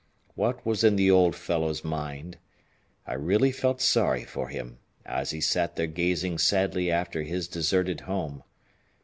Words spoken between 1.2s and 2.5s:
fellow's mind?